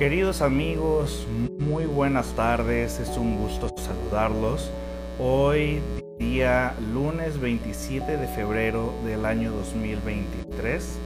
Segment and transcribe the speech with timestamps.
[0.00, 1.26] Queridos amigos,
[1.58, 4.70] muy buenas tardes, es un gusto saludarlos.
[5.18, 5.82] Hoy
[6.18, 10.96] día lunes 27 de febrero del año 2023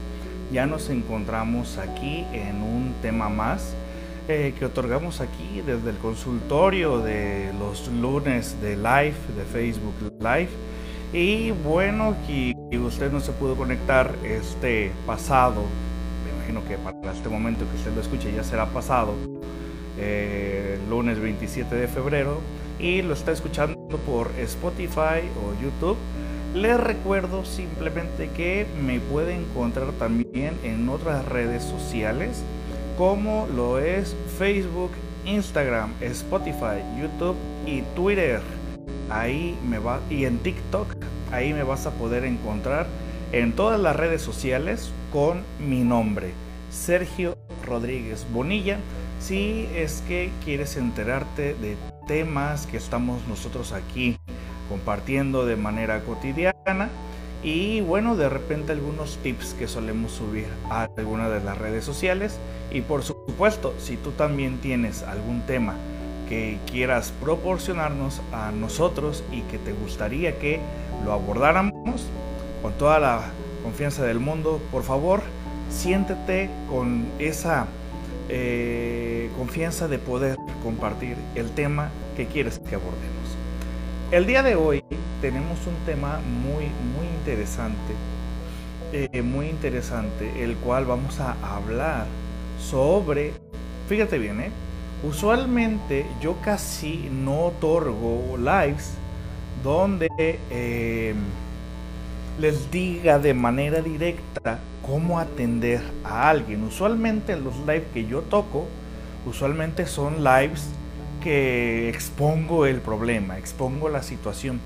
[0.52, 3.74] ya nos encontramos aquí en un tema más
[4.28, 10.50] eh, que otorgamos aquí desde el consultorio de los lunes de live, de Facebook Live.
[11.12, 15.64] Y bueno, que usted no se pudo conectar este pasado
[16.62, 19.14] que para este momento que usted lo escuche ya será pasado,
[19.98, 22.40] eh, lunes 27 de febrero,
[22.78, 25.96] y lo está escuchando por Spotify o YouTube.
[26.54, 32.42] Les recuerdo simplemente que me puede encontrar también en otras redes sociales
[32.96, 34.92] como lo es Facebook,
[35.24, 38.40] Instagram, Spotify, YouTube y Twitter.
[39.10, 40.94] Ahí me va y en TikTok,
[41.32, 42.86] ahí me vas a poder encontrar
[43.32, 46.43] en todas las redes sociales con mi nombre.
[46.74, 48.78] Sergio Rodríguez Bonilla.
[49.20, 54.18] Si es que quieres enterarte de temas que estamos nosotros aquí
[54.68, 56.90] compartiendo de manera cotidiana
[57.42, 62.38] y bueno, de repente algunos tips que solemos subir a alguna de las redes sociales
[62.70, 65.74] y por supuesto, si tú también tienes algún tema
[66.28, 70.60] que quieras proporcionarnos a nosotros y que te gustaría que
[71.04, 72.06] lo abordáramos
[72.62, 73.22] con toda la
[73.62, 75.22] confianza del mundo, por favor,
[75.74, 77.66] siéntete con esa
[78.28, 83.02] eh, confianza de poder compartir el tema que quieres que abordemos.
[84.10, 84.82] El día de hoy
[85.20, 86.64] tenemos un tema muy,
[86.94, 87.92] muy interesante,
[88.92, 92.06] eh, muy interesante, el cual vamos a hablar
[92.60, 93.32] sobre,
[93.88, 94.50] fíjate bien, ¿eh?
[95.02, 98.92] usualmente yo casi no otorgo lives
[99.62, 100.08] donde
[102.38, 106.62] les diga de manera directa cómo atender a alguien.
[106.64, 108.66] Usualmente los lives que yo toco,
[109.26, 110.66] usualmente son lives
[111.22, 114.60] que expongo el problema, expongo la situación.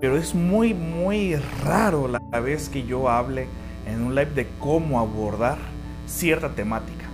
[0.00, 3.46] Pero es muy, muy raro la vez que yo hable
[3.86, 5.58] en un live de cómo abordar
[6.06, 7.06] cierta temática.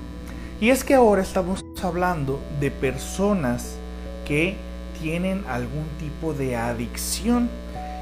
[0.60, 3.76] Y es que ahora estamos hablando de personas
[4.26, 4.56] que
[5.00, 7.48] tienen algún tipo de adicción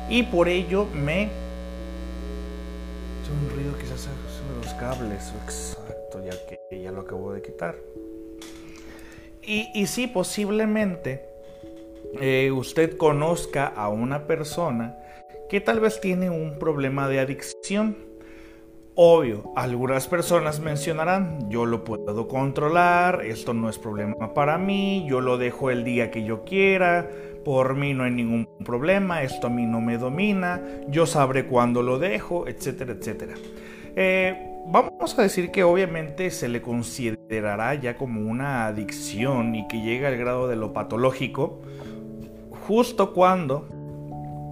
[0.09, 1.29] y por ello me
[3.29, 4.26] un ruido quizás sobre los
[4.79, 5.33] cables.
[5.45, 7.77] Exacto, ya que ya lo acabo de quitar.
[9.43, 11.25] Y, y sí, posiblemente
[12.21, 14.99] eh, usted conozca a una persona
[15.49, 17.97] que tal vez tiene un problema de adicción.
[18.99, 25.21] Obvio, algunas personas mencionarán, yo lo puedo controlar, esto no es problema para mí, yo
[25.21, 27.07] lo dejo el día que yo quiera,
[27.45, 31.83] por mí no hay ningún problema, esto a mí no me domina, yo sabré cuándo
[31.83, 33.35] lo dejo, etcétera, etcétera.
[33.95, 39.81] Eh, vamos a decir que obviamente se le considerará ya como una adicción y que
[39.81, 41.61] llega al grado de lo patológico,
[42.67, 43.69] justo cuando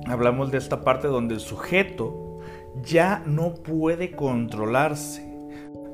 [0.07, 2.41] hablamos de esta parte donde el sujeto
[2.83, 5.29] ya no puede controlarse,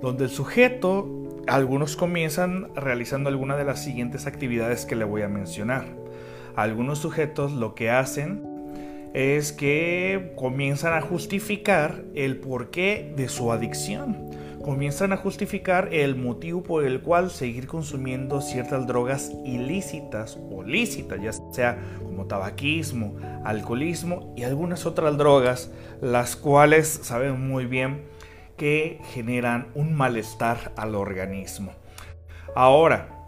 [0.01, 1.09] donde el sujeto,
[1.47, 5.87] algunos comienzan realizando alguna de las siguientes actividades que le voy a mencionar.
[6.57, 8.50] Algunos sujetos lo que hacen
[9.15, 14.31] es que comienzan a justificar el porqué de su adicción.
[14.63, 21.21] Comienzan a justificar el motivo por el cual seguir consumiendo ciertas drogas ilícitas o lícitas,
[21.23, 25.71] ya sea como tabaquismo, alcoholismo y algunas otras drogas,
[26.03, 28.03] las cuales saben muy bien
[28.59, 31.73] que generan un malestar al organismo.
[32.55, 33.21] Ahora,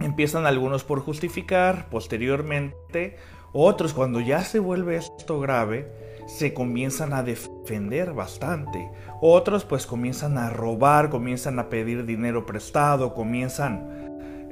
[0.00, 3.16] Empiezan algunos por justificar, posteriormente
[3.52, 5.90] otros cuando ya se vuelve esto grave,
[6.26, 8.90] se comienzan a defender bastante.
[9.20, 14.02] Otros pues comienzan a robar, comienzan a pedir dinero prestado, comienzan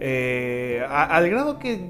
[0.02, 1.88] eh, al grado que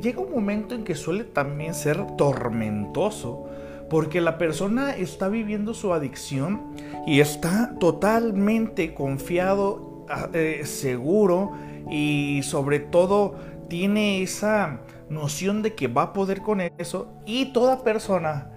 [0.00, 3.46] llega un momento en que suele también ser tormentoso.
[3.90, 6.74] Porque la persona está viviendo su adicción
[7.06, 11.52] y está totalmente confiado, ah, eh, seguro
[11.90, 13.36] y sobre todo
[13.68, 18.50] tiene esa noción de que va a poder con eso y toda persona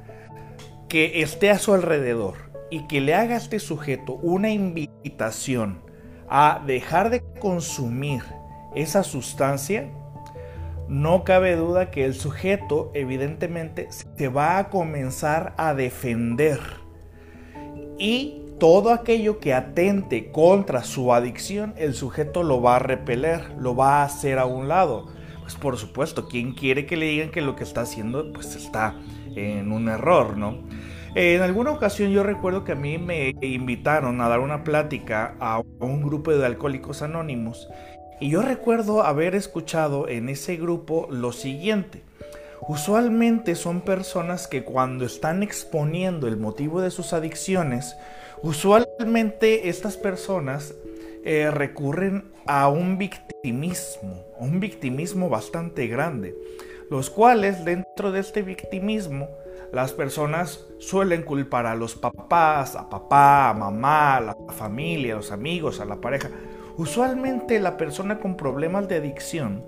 [0.90, 2.36] que esté a su alrededor
[2.70, 5.82] y que le haga a este sujeto una invitación
[6.30, 8.24] a dejar de consumir
[8.76, 9.90] esa sustancia,
[10.88, 16.60] no cabe duda que el sujeto evidentemente se va a comenzar a defender
[17.98, 23.76] y todo aquello que atente contra su adicción, el sujeto lo va a repeler, lo
[23.76, 25.08] va a hacer a un lado.
[25.52, 28.96] Pues por supuesto, ¿quién quiere que le digan que lo que está haciendo pues está
[29.36, 30.60] en un error, no?
[31.14, 35.62] En alguna ocasión yo recuerdo que a mí me invitaron a dar una plática a
[35.82, 37.68] un grupo de alcohólicos anónimos
[38.22, 42.04] Y yo recuerdo haber escuchado en ese grupo lo siguiente.
[42.66, 47.94] Usualmente son personas que cuando están exponiendo el motivo de sus adicciones,
[48.42, 50.74] usualmente estas personas
[51.26, 56.36] eh, recurren a un victimismo, un victimismo bastante grande,
[56.90, 59.30] los cuales dentro de este victimismo
[59.72, 65.18] las personas suelen culpar a los papás, a papá, a mamá, a la familia, a
[65.18, 66.30] los amigos, a la pareja.
[66.76, 69.64] Usualmente la persona con problemas de adicción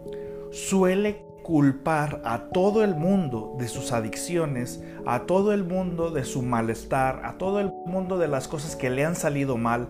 [0.51, 6.41] suele culpar a todo el mundo de sus adicciones, a todo el mundo de su
[6.41, 9.87] malestar, a todo el mundo de las cosas que le han salido mal,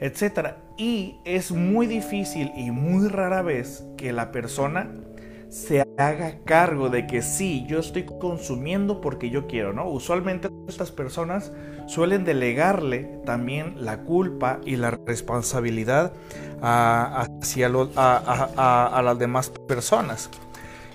[0.00, 0.56] etc.
[0.78, 4.88] Y es muy difícil y muy rara vez que la persona
[5.48, 9.90] se haga cargo de que sí, yo estoy consumiendo porque yo quiero, ¿no?
[9.90, 11.52] Usualmente estas personas
[11.86, 16.12] suelen delegarle también la culpa y la responsabilidad
[16.62, 20.30] a, hacia a, las demás personas.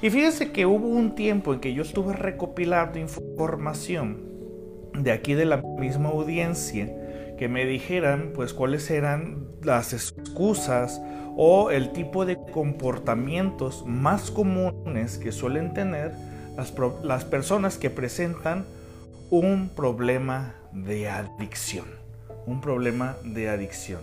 [0.02, 4.32] Y fíjense que hubo un tiempo en que yo estuve recopilando información
[4.98, 7.03] de aquí de la misma audiencia
[7.38, 11.02] que me dijeran pues cuáles eran las excusas
[11.36, 16.12] o el tipo de comportamientos más comunes que suelen tener
[16.56, 18.66] las, las personas que presentan
[19.30, 21.86] un problema de adicción.
[22.46, 24.02] Un problema de adicción.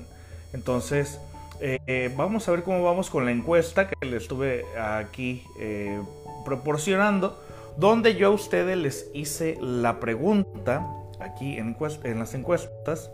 [0.53, 1.21] Entonces,
[1.61, 6.01] eh, vamos a ver cómo vamos con la encuesta que les estuve aquí eh,
[6.45, 7.39] proporcionando,
[7.77, 10.87] donde yo a ustedes les hice la pregunta
[11.21, 11.77] aquí en,
[12.19, 13.11] las encuestas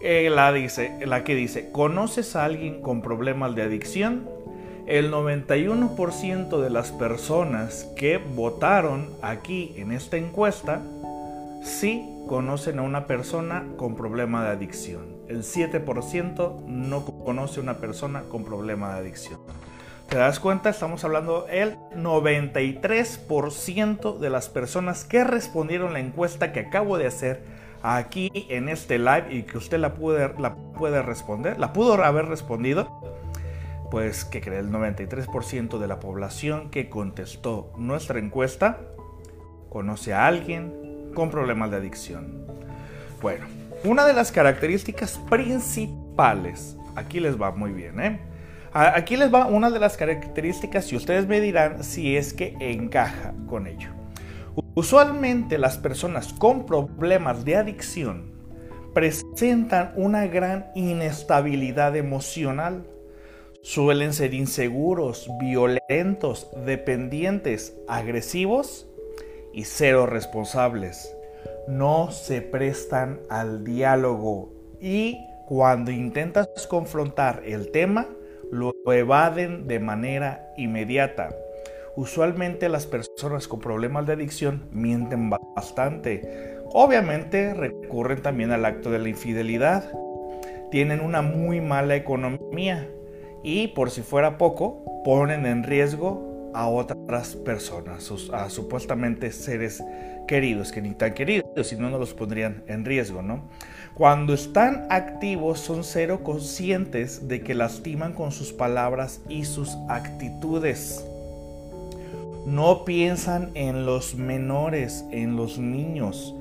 [0.00, 4.28] eh, la, dice, la que dice, ¿conoces a alguien con problemas de adicción?
[4.86, 10.82] El 91% de las personas que votaron aquí en esta encuesta
[11.62, 15.14] sí conocen a una persona con problema de adicción.
[15.28, 19.40] El 7% no conoce a una persona con problema de adicción.
[20.08, 20.70] ¿Te das cuenta?
[20.70, 27.42] Estamos hablando el 93% de las personas que respondieron la encuesta que acabo de hacer
[27.82, 32.26] aquí en este live y que usted la puede, la puede responder, la pudo haber
[32.26, 32.88] respondido,
[33.90, 38.78] pues que cree el 93% de la población que contestó nuestra encuesta
[39.68, 42.46] conoce a alguien con problemas de adicción.
[43.20, 43.46] Bueno,
[43.82, 48.33] una de las características principales, aquí les va muy bien, ¿eh?
[48.76, 53.32] Aquí les va una de las características y ustedes me dirán si es que encaja
[53.46, 53.90] con ello.
[54.74, 58.32] Usualmente las personas con problemas de adicción
[58.92, 62.84] presentan una gran inestabilidad emocional.
[63.62, 68.88] Suelen ser inseguros, violentos, dependientes, agresivos
[69.52, 71.14] y cero responsables.
[71.68, 75.16] No se prestan al diálogo y
[75.46, 78.08] cuando intentas confrontar el tema,
[78.54, 81.34] lo evaden de manera inmediata.
[81.96, 86.56] Usualmente las personas con problemas de adicción mienten bastante.
[86.72, 89.90] Obviamente recurren también al acto de la infidelidad.
[90.70, 92.88] Tienen una muy mala economía
[93.42, 99.82] y por si fuera poco, ponen en riesgo a otras personas, a supuestamente seres
[100.26, 103.42] queridos, que ni tan queridos, si no, no los pondrían en riesgo, ¿no?
[103.94, 111.04] Cuando están activos son cero conscientes de que lastiman con sus palabras y sus actitudes
[112.46, 116.34] no piensan en los menores, en los niños.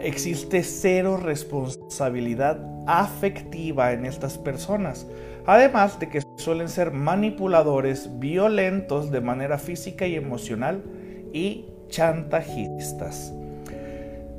[0.00, 5.06] Existe cero responsabilidad afectiva en estas personas,
[5.46, 10.82] además de que suelen ser manipuladores, violentos de manera física y emocional
[11.32, 13.32] y chantajistas.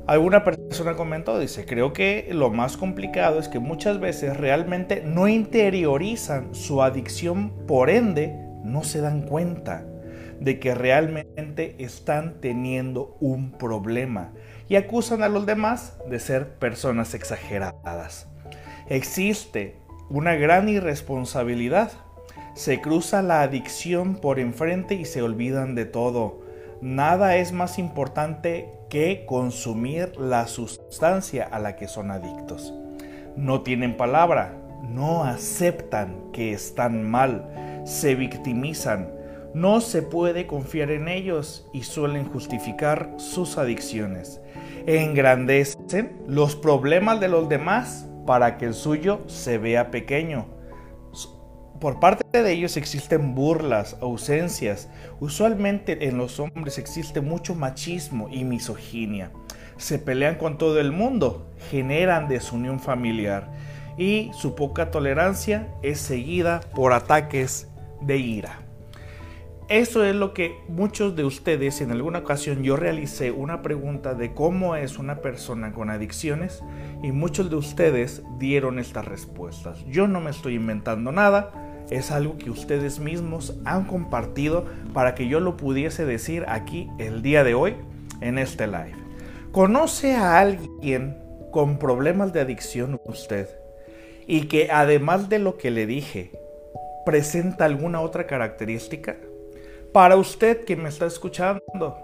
[0.06, 5.26] Alguna persona comentó, dice, creo que lo más complicado es que muchas veces realmente no
[5.26, 8.32] interiorizan su adicción, por ende
[8.62, 9.84] no se dan cuenta
[10.40, 14.32] de que realmente están teniendo un problema
[14.68, 18.28] y acusan a los demás de ser personas exageradas.
[18.88, 19.76] Existe
[20.08, 21.92] una gran irresponsabilidad.
[22.54, 26.40] Se cruza la adicción por enfrente y se olvidan de todo.
[26.80, 32.72] Nada es más importante que consumir la sustancia a la que son adictos.
[33.36, 39.10] No tienen palabra, no aceptan que están mal, se victimizan,
[39.54, 44.40] no se puede confiar en ellos y suelen justificar sus adicciones.
[44.86, 50.46] Engrandecen los problemas de los demás para que el suyo se vea pequeño.
[51.80, 54.88] Por parte de ellos existen burlas, ausencias.
[55.20, 59.30] Usualmente en los hombres existe mucho machismo y misoginia.
[59.76, 63.52] Se pelean con todo el mundo, generan desunión familiar
[63.98, 67.68] y su poca tolerancia es seguida por ataques
[68.00, 68.65] de ira.
[69.68, 74.32] Eso es lo que muchos de ustedes, en alguna ocasión yo realicé una pregunta de
[74.32, 76.62] cómo es una persona con adicciones
[77.02, 79.84] y muchos de ustedes dieron estas respuestas.
[79.86, 81.50] Yo no me estoy inventando nada,
[81.90, 87.22] es algo que ustedes mismos han compartido para que yo lo pudiese decir aquí el
[87.22, 87.74] día de hoy
[88.20, 88.94] en este live.
[89.50, 91.18] ¿Conoce a alguien
[91.50, 93.48] con problemas de adicción usted
[94.28, 96.30] y que además de lo que le dije,
[97.04, 99.16] presenta alguna otra característica?
[99.96, 101.96] Para usted que me está escuchando,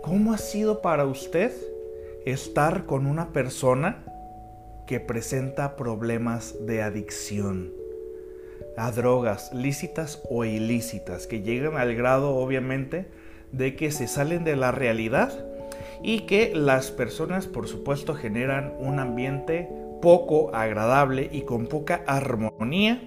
[0.00, 1.52] ¿cómo ha sido para usted
[2.24, 4.02] estar con una persona
[4.86, 7.70] que presenta problemas de adicción
[8.78, 13.10] a drogas lícitas o ilícitas que llegan al grado obviamente
[13.52, 15.30] de que se salen de la realidad
[16.02, 19.68] y que las personas por supuesto generan un ambiente
[20.00, 23.06] poco agradable y con poca armonía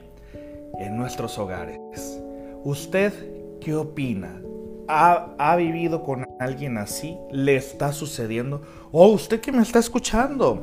[0.77, 2.21] en nuestros hogares.
[2.63, 4.41] ¿Usted ¿Qué opina?
[4.87, 7.17] ¿Ha, vivido con alguien así?
[7.31, 8.61] ¿Le está sucediendo?
[8.91, 10.61] ¿O usted que me está escuchando,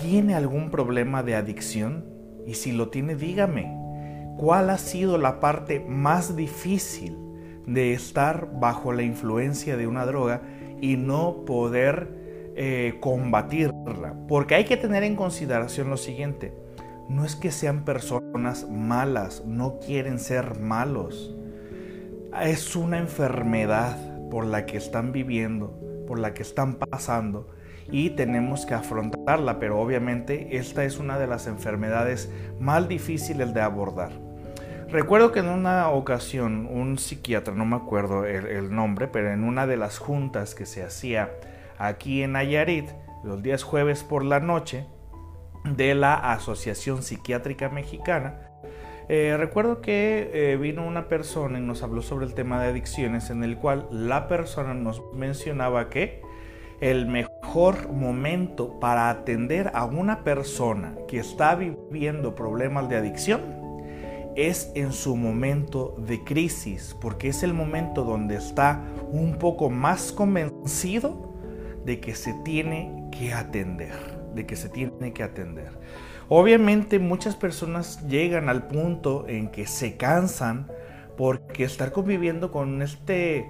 [0.00, 2.06] ¿tiene algún problema de adicción?
[2.46, 3.76] Y si lo tiene, dígame,
[4.38, 7.18] ¿cuál ha sido la parte más difícil
[7.66, 10.40] de estar bajo la influencia de una droga
[10.80, 14.14] y no poder eh, combatirla?
[14.28, 16.54] Porque hay que tener en consideración lo siguiente,
[17.10, 21.36] no es que sean personas malas, no quieren ser malos
[22.42, 23.96] es una enfermedad
[24.30, 27.48] por la que están viviendo, por la que están pasando
[27.90, 33.60] y tenemos que afrontarla, pero obviamente esta es una de las enfermedades más difíciles de
[33.60, 34.10] abordar.
[34.88, 39.66] Recuerdo que en una ocasión un psiquiatra, no me acuerdo el, nombre, pero en una
[39.66, 41.30] de las juntas que se hacía
[41.78, 42.88] aquí en Nayarit,
[43.24, 44.86] los días jueves por la noche,
[45.64, 48.45] de la Asociación Psiquiátrica Mexicana,
[49.08, 53.30] eh, recuerdo que eh, vino una persona y nos habló sobre el tema de adicciones
[53.30, 56.22] en el cual la persona nos mencionaba que
[56.80, 63.40] el mejor momento para atender a una persona que está viviendo problemas de adicción
[64.34, 70.12] es en su momento de crisis, porque es el momento donde está un poco más
[70.12, 71.34] convencido
[71.86, 73.94] de que se tiene que atender,
[74.34, 75.70] de que se tiene que atender.
[76.28, 80.66] Obviamente muchas personas llegan al punto en que se cansan
[81.16, 83.48] porque estar conviviendo con este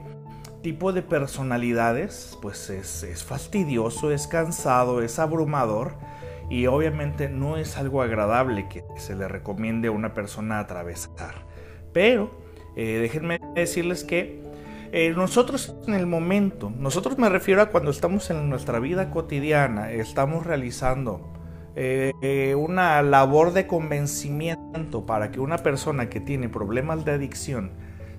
[0.63, 5.95] tipo de personalidades pues es, fastidioso, es cansado, es abrumador
[6.51, 11.47] y obviamente no es algo agradable que se le recomiende a una persona atravesar.
[11.95, 12.31] Pero
[12.77, 14.43] eh, déjenme decirles que
[14.93, 19.91] eh, nosotros en el momento, nosotros me refiero a cuando estamos en nuestra vida cotidiana,
[19.91, 21.36] estamos realizando
[21.77, 27.71] eh, una labor de convencimiento para que una persona que tiene problemas de adicción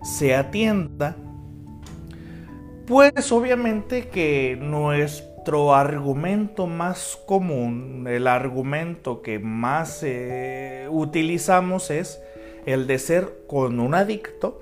[0.03, 1.15] se atienda,
[2.85, 12.21] pues obviamente que nuestro argumento más común, el argumento que más eh, utilizamos es
[12.65, 14.61] el de ser con un adicto,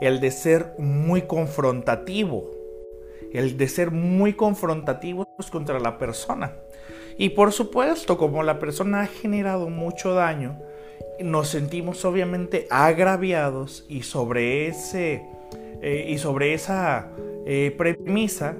[0.00, 2.50] el de ser muy confrontativo,
[3.32, 6.52] el de ser muy confrontativo contra la persona.
[7.18, 10.58] Y por supuesto, como la persona ha generado mucho daño,
[11.20, 15.24] nos sentimos obviamente agraviados y sobre, ese,
[15.80, 17.10] eh, y sobre esa
[17.46, 18.56] eh, premisa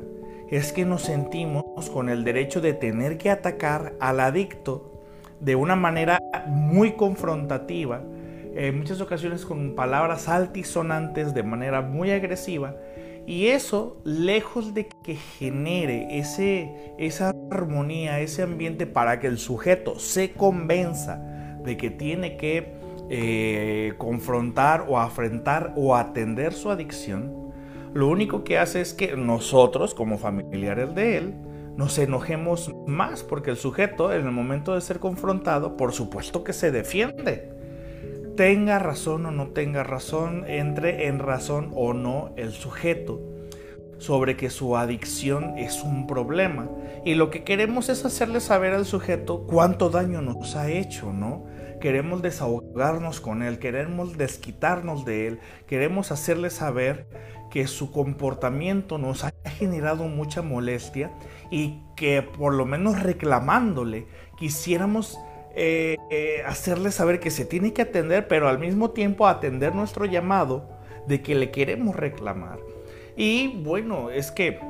[0.50, 4.92] es que nos sentimos con el derecho de tener que atacar al adicto
[5.40, 8.00] de una manera muy confrontativa,
[8.54, 12.74] en muchas ocasiones con palabras altisonantes, de manera muy agresiva,
[13.26, 19.98] y eso, lejos de que genere ese, esa armonía, ese ambiente para que el sujeto
[19.98, 21.16] se convenza
[21.64, 22.76] de que tiene que
[23.10, 27.52] eh, confrontar o afrontar o atender su adicción,
[27.94, 31.34] lo único que hace es que nosotros, como familiares de él,
[31.76, 36.52] nos enojemos más porque el sujeto en el momento de ser confrontado, por supuesto que
[36.52, 37.55] se defiende
[38.36, 43.20] tenga razón o no tenga razón, entre en razón o no el sujeto
[43.98, 46.68] sobre que su adicción es un problema.
[47.04, 51.46] Y lo que queremos es hacerle saber al sujeto cuánto daño nos ha hecho, ¿no?
[51.80, 57.06] Queremos desahogarnos con él, queremos desquitarnos de él, queremos hacerle saber
[57.50, 61.10] que su comportamiento nos ha generado mucha molestia
[61.50, 65.18] y que por lo menos reclamándole quisiéramos
[65.56, 70.04] eh, eh, hacerle saber que se tiene que atender, pero al mismo tiempo atender nuestro
[70.04, 70.68] llamado
[71.06, 72.58] de que le queremos reclamar.
[73.16, 74.60] Y bueno, es que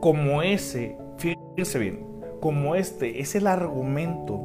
[0.00, 2.06] como ese, fíjense bien,
[2.40, 4.40] como este es el argumento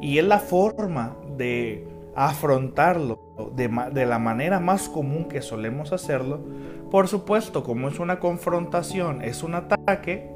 [0.00, 3.20] Y es la forma de afrontarlo
[3.54, 6.40] de, la manera más común que solemos hacerlo.
[6.90, 10.30] Por supuesto, como es una confrontación, es un ataque,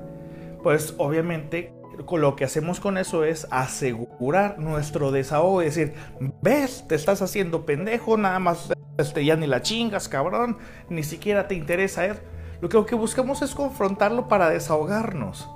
[0.63, 1.73] pues obviamente
[2.11, 5.95] lo que hacemos con eso es asegurar nuestro desahogo, es decir,
[6.43, 11.49] ves, te estás haciendo pendejo, nada más este, ya ni la chingas, cabrón, ni siquiera
[11.49, 12.07] te interesa.
[12.61, 15.49] Lo que, lo que buscamos es confrontarlo para desahogarnos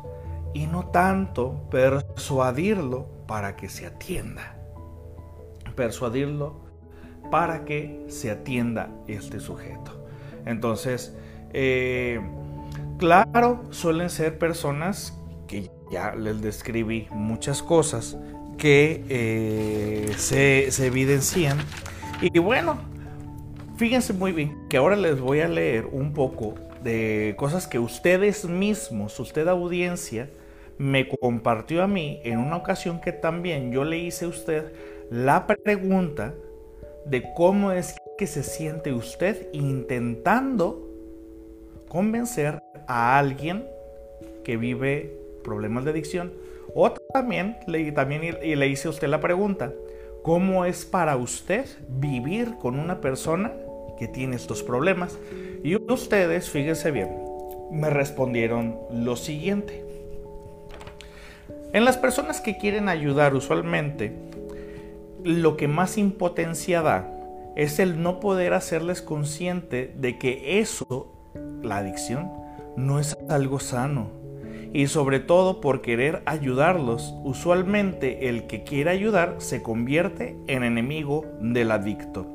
[0.54, 4.56] y no tanto persuadirlo para que se atienda.
[5.74, 6.64] Persuadirlo
[7.30, 10.06] para que se atienda este sujeto.
[10.46, 11.16] Entonces,
[11.52, 12.20] eh,
[12.98, 15.18] claro, suelen ser personas
[15.90, 18.16] ya les describí muchas cosas
[18.58, 21.58] que eh, se, se evidencian.
[22.20, 22.78] Y bueno,
[23.76, 28.44] fíjense muy bien que ahora les voy a leer un poco de cosas que ustedes
[28.44, 30.28] mismos, usted audiencia,
[30.78, 34.72] me compartió a mí en una ocasión que también yo le hice a usted
[35.10, 36.34] la pregunta
[37.06, 40.88] de cómo es que se siente usted intentando
[41.88, 43.66] convencer a alguien
[44.42, 46.32] que vive problemas de adicción.
[46.74, 49.72] O también, le, también le hice a usted la pregunta,
[50.24, 53.52] ¿cómo es para usted vivir con una persona
[53.96, 55.18] que tiene estos problemas?
[55.62, 57.10] Y ustedes, fíjense bien,
[57.70, 59.84] me respondieron lo siguiente.
[61.72, 64.12] En las personas que quieren ayudar usualmente,
[65.24, 67.10] lo que más impotencia da
[67.56, 71.12] es el no poder hacerles consciente de que eso,
[71.62, 72.30] la adicción,
[72.76, 74.23] no es algo sano.
[74.74, 81.24] Y sobre todo por querer ayudarlos, usualmente el que quiere ayudar se convierte en enemigo
[81.40, 82.26] del adicto.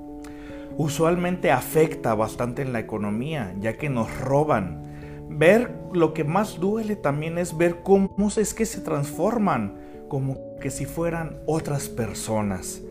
[0.78, 5.28] Usualmente afecta bastante en la economía, ya que nos roban.
[5.28, 9.76] Ver lo que más duele también es ver cómo es que se transforman,
[10.08, 12.82] como que si fueran otras personas.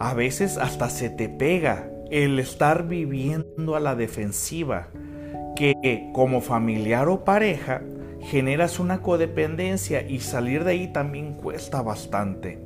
[0.00, 4.88] A veces hasta se te pega el estar viviendo a la defensiva,
[5.54, 7.80] que como familiar o pareja
[8.24, 12.58] generas una codependencia y salir de ahí también cuesta bastante.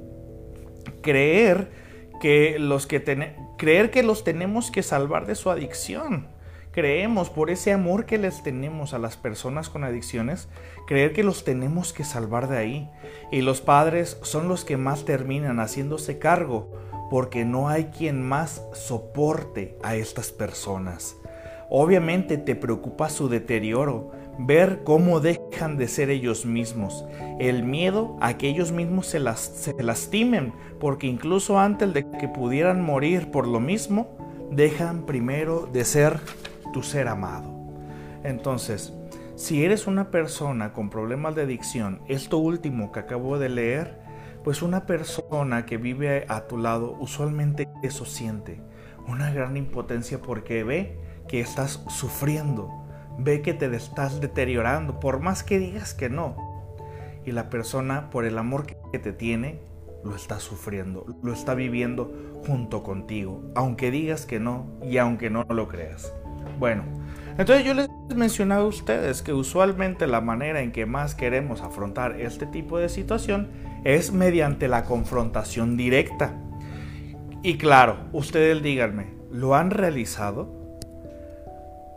[1.02, 1.70] Creer
[2.20, 3.02] que los que
[3.56, 6.38] creer que los tenemos que salvar de su adicción
[6.78, 10.48] creemos, por ese amor que les tenemos a las personas con adicciones,
[10.86, 12.90] creer que los tenemos que salvar de ahí.
[13.32, 16.70] Y los padres son los que más terminan haciéndose cargo
[17.10, 21.16] porque no hay quien más soporte a estas personas.
[21.68, 27.04] Obviamente te preocupa su deterioro, ver cómo dejan de ser ellos mismos,
[27.38, 32.28] el miedo a que ellos mismos se, las, se lastimen, porque incluso antes de que
[32.28, 34.16] pudieran morir por lo mismo,
[34.50, 36.20] dejan primero de ser
[36.72, 37.52] tu ser amado.
[38.22, 38.92] Entonces,
[39.34, 43.98] si eres una persona con problemas de adicción, esto último que acabo de leer,
[44.42, 48.60] pues una persona que vive a tu lado usualmente eso siente,
[49.06, 50.98] una gran impotencia porque ve
[51.28, 52.87] que estás sufriendo,
[53.18, 56.36] ve que te estás deteriorando, por más que digas que no.
[57.26, 59.58] Y la persona, por el amor que te tiene,
[60.04, 62.12] lo está sufriendo, lo está viviendo
[62.46, 66.12] junto contigo, aunque digas que no y aunque no lo creas.
[66.58, 66.84] Bueno,
[67.36, 72.20] entonces yo les mencionaba a ustedes que usualmente la manera en que más queremos afrontar
[72.20, 73.48] este tipo de situación
[73.84, 76.34] es mediante la confrontación directa.
[77.42, 80.57] Y claro, ustedes díganme, ¿lo han realizado?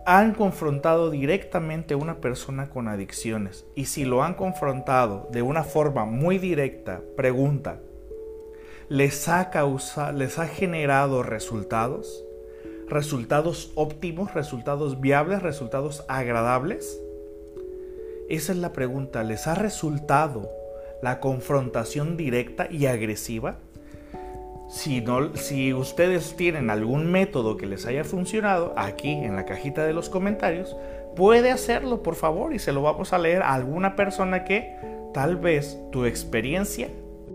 [0.05, 3.65] ¿Han confrontado directamente a una persona con adicciones?
[3.75, 7.79] Y si lo han confrontado de una forma muy directa, pregunta,
[8.89, 9.51] ¿les ha,
[10.13, 12.25] les ha generado resultados?
[12.91, 16.99] resultados óptimos, resultados viables, resultados agradables?
[18.29, 19.23] Esa es la pregunta.
[19.23, 20.49] ¿Les ha resultado
[21.01, 23.59] la confrontación directa y agresiva?
[24.71, 29.83] Si, no, si ustedes tienen algún método que les haya funcionado, aquí en la cajita
[29.83, 30.77] de los comentarios,
[31.13, 34.77] puede hacerlo, por favor, y se lo vamos a leer a alguna persona que
[35.13, 36.87] tal vez tu experiencia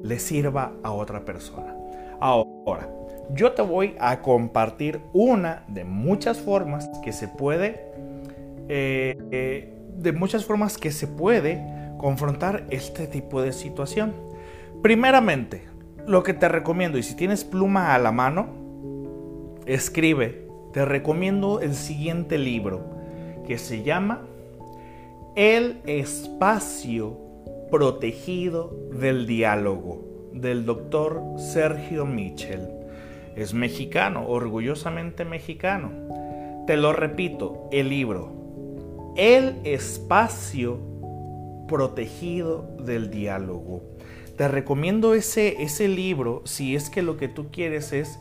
[0.02, 1.76] le sirva a otra persona.
[2.20, 2.88] Ahora,
[3.34, 7.82] yo te voy a compartir una de muchas formas que se puede,
[8.70, 11.62] eh, eh, de muchas formas que se puede
[11.98, 14.14] confrontar este tipo de situación.
[14.82, 15.75] Primeramente,
[16.06, 18.46] lo que te recomiendo, y si tienes pluma a la mano,
[19.66, 22.82] escribe, te recomiendo el siguiente libro
[23.46, 24.22] que se llama
[25.34, 27.18] El espacio
[27.70, 32.68] protegido del diálogo del doctor Sergio Michel
[33.36, 35.90] es mexicano, orgullosamente mexicano.
[36.66, 40.78] Te lo repito, el libro, El espacio
[41.68, 43.82] protegido del diálogo.
[44.36, 48.18] Te recomiendo ese, ese libro si es que lo que tú quieres es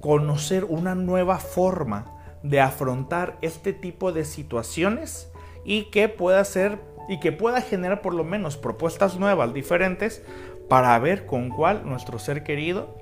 [0.00, 5.30] conocer una nueva forma de afrontar este tipo de situaciones
[5.64, 10.22] y que pueda ser y que pueda generar por lo menos propuestas nuevas, diferentes,
[10.68, 12.96] para ver con cuál nuestro ser querido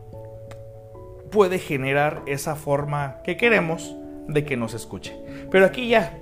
[1.30, 3.94] puede generar esa forma que queremos
[4.26, 5.16] de que nos escuche.
[5.50, 6.18] Pero aquí ya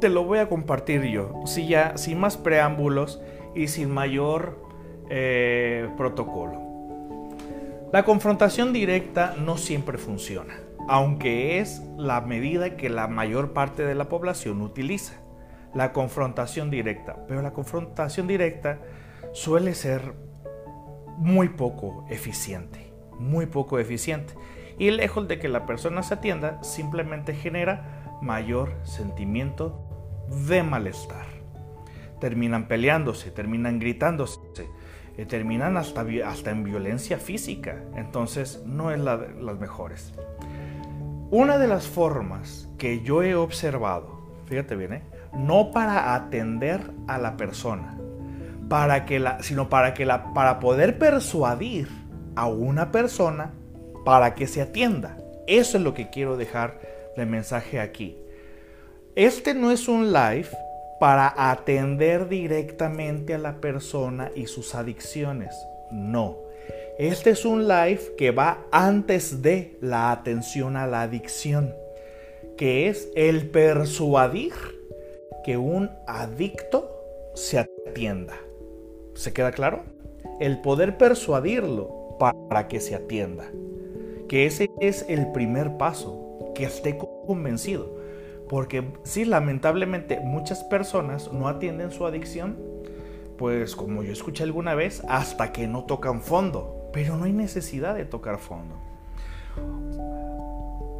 [0.00, 3.20] te lo voy a compartir yo, si ya sin más preámbulos
[3.54, 4.67] y sin mayor
[5.10, 6.68] eh, protocolo.
[7.92, 10.54] La confrontación directa no siempre funciona,
[10.88, 15.14] aunque es la medida que la mayor parte de la población utiliza.
[15.74, 18.78] La confrontación directa, pero la confrontación directa
[19.32, 20.14] suele ser
[21.16, 24.34] muy poco eficiente, muy poco eficiente.
[24.78, 29.84] Y lejos de que la persona se atienda, simplemente genera mayor sentimiento
[30.48, 31.26] de malestar.
[32.20, 34.68] Terminan peleándose, terminan gritándose,
[35.18, 37.82] eh, terminan hasta, hasta en violencia física.
[37.96, 40.14] Entonces no es la las mejores.
[41.30, 45.02] Una de las formas que yo he observado, fíjate bien, ¿eh?
[45.36, 47.98] no para atender a la persona,
[48.68, 51.88] para que la, sino para, que la, para poder persuadir
[52.36, 53.52] a una persona
[54.04, 55.18] para que se atienda.
[55.46, 56.80] Eso es lo que quiero dejar
[57.16, 58.16] de mensaje aquí.
[59.16, 60.48] Este no es un live
[60.98, 65.54] para atender directamente a la persona y sus adicciones.
[65.90, 66.38] No.
[66.98, 71.72] Este es un live que va antes de la atención a la adicción,
[72.56, 74.52] que es el persuadir
[75.44, 78.34] que un adicto se atienda.
[79.14, 79.84] ¿Se queda claro?
[80.40, 83.50] El poder persuadirlo para que se atienda.
[84.28, 87.97] Que ese es el primer paso, que esté convencido.
[88.48, 92.56] Porque sí, lamentablemente muchas personas no atienden su adicción,
[93.36, 96.90] pues como yo escuché alguna vez, hasta que no tocan fondo.
[96.92, 98.74] Pero no hay necesidad de tocar fondo.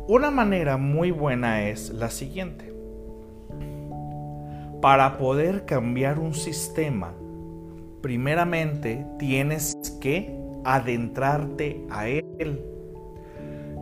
[0.06, 2.72] Una manera muy buena es la siguiente.
[4.80, 7.12] Para poder cambiar un sistema,
[8.00, 12.64] primeramente tienes que adentrarte a él.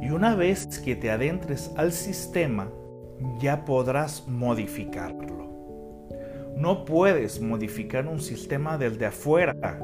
[0.01, 2.71] Y una vez que te adentres al sistema,
[3.39, 5.47] ya podrás modificarlo.
[6.57, 9.79] No puedes modificar un sistema desde afuera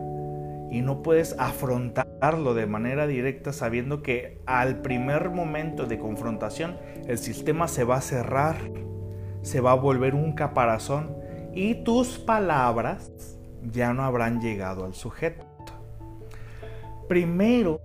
[0.71, 7.18] y no puedes afrontarlo de manera directa sabiendo que al primer momento de confrontación el
[7.18, 8.57] sistema se va a cerrar,
[9.42, 11.14] se va a volver un caparazón
[11.53, 13.12] y tus palabras
[13.71, 15.47] ya no habrán llegado al sujeto.
[17.07, 17.81] Primero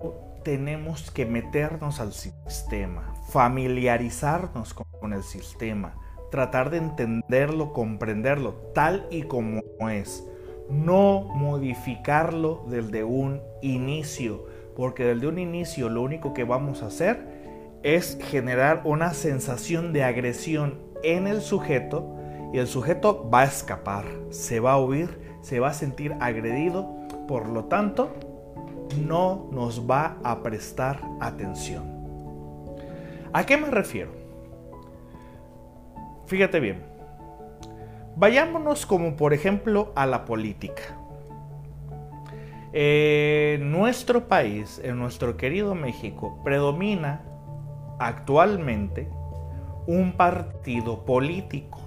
[0.46, 5.96] tenemos que meternos al sistema, familiarizarnos con el sistema,
[6.32, 10.24] tratar de entenderlo, comprenderlo tal y como es.
[10.70, 17.80] No modificarlo desde un inicio, porque desde un inicio lo único que vamos a hacer
[17.84, 22.16] es generar una sensación de agresión en el sujeto
[22.54, 26.96] y el sujeto va a escapar, se va a huir, se va a sentir agredido,
[27.28, 28.14] por lo tanto,
[29.06, 31.97] no nos va a prestar atención.
[33.38, 34.10] ¿A qué me refiero?
[36.26, 36.82] Fíjate bien.
[38.16, 40.82] Vayámonos como por ejemplo a la política.
[42.74, 47.22] En nuestro país, en nuestro querido México, predomina
[48.00, 49.08] actualmente
[49.86, 51.80] un partido político.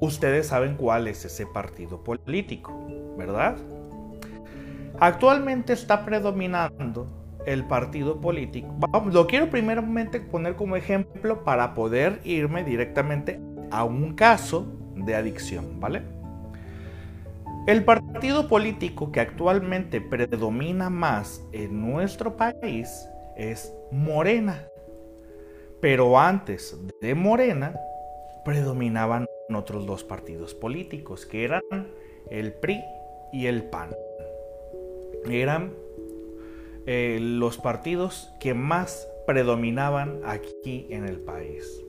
[0.00, 2.78] Ustedes saben cuál es ese partido político,
[3.16, 3.56] ¿verdad?
[5.00, 8.76] Actualmente está predominando el partido político.
[9.10, 15.80] lo quiero primeramente poner como ejemplo para poder irme directamente a un caso de adicción,
[15.80, 16.02] ¿vale?
[17.66, 24.68] El partido político que actualmente predomina más en nuestro país es Morena.
[25.80, 27.74] Pero antes de Morena
[28.44, 31.62] predominaban otros dos partidos políticos, que eran
[32.30, 32.82] el PRI
[33.32, 33.90] y el PAN.
[35.28, 35.72] Eran
[36.86, 41.82] eh, los partidos que más predominaban aquí en el país.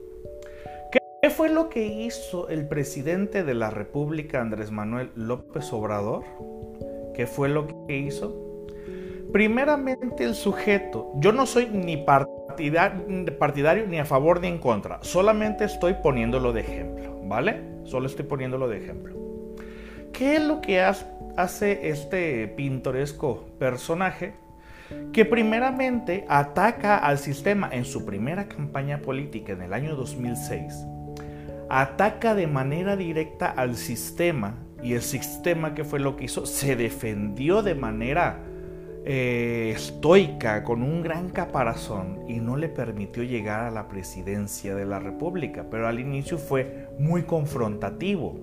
[1.22, 6.24] ¿Qué fue lo que hizo el presidente de la República, Andrés Manuel López Obrador?
[7.14, 8.66] ¿Qué fue lo que hizo?
[9.32, 15.64] Primeramente el sujeto, yo no soy ni partidario ni a favor ni en contra, solamente
[15.64, 17.62] estoy poniéndolo de ejemplo, ¿vale?
[17.84, 19.16] Solo estoy poniéndolo de ejemplo.
[20.12, 24.34] ¿Qué es lo que hace este pintoresco personaje?
[25.12, 30.86] Que primeramente ataca al sistema en su primera campaña política en el año 2006,
[31.68, 36.76] ataca de manera directa al sistema Y el sistema que fue lo que hizo, se
[36.76, 38.44] defendió de manera
[39.04, 44.86] eh, estoica, con un gran caparazón, y no le permitió llegar a la presidencia de
[44.86, 48.38] la República, pero al inicio fue muy confrontativo.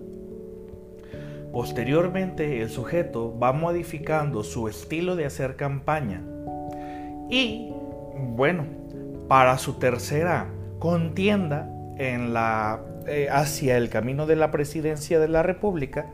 [1.54, 6.22] Posteriormente el sujeto va modificando su estilo de hacer campaña
[7.30, 7.72] y,
[8.36, 8.66] bueno,
[9.28, 10.48] para su tercera
[10.80, 16.12] contienda en la, eh, hacia el camino de la presidencia de la República,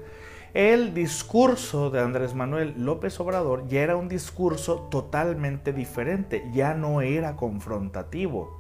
[0.54, 7.02] el discurso de Andrés Manuel López Obrador ya era un discurso totalmente diferente, ya no
[7.02, 8.60] era confrontativo.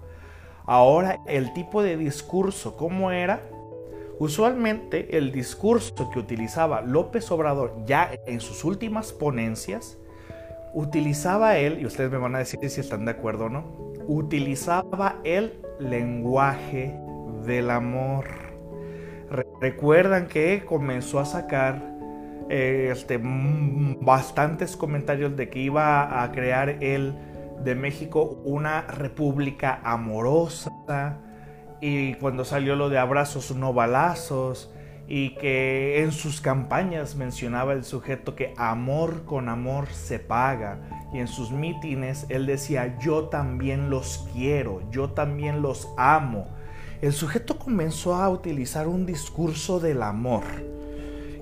[0.65, 3.41] Ahora el tipo de discurso, ¿cómo era?
[4.19, 9.97] Usualmente el discurso que utilizaba López Obrador ya en sus últimas ponencias,
[10.73, 13.65] utilizaba él, y ustedes me van a decir si están de acuerdo o no,
[14.07, 16.95] utilizaba el lenguaje
[17.45, 18.25] del amor.
[19.61, 21.81] Recuerdan que comenzó a sacar
[22.49, 27.15] eh, este, bastantes comentarios de que iba a crear él
[27.63, 31.19] de México una república amorosa
[31.79, 34.73] y cuando salió lo de abrazos no balazos
[35.13, 40.79] y que en sus campañas mencionaba el sujeto que amor con amor se paga
[41.11, 46.47] y en sus mítines él decía yo también los quiero, yo también los amo.
[47.01, 50.43] El sujeto comenzó a utilizar un discurso del amor.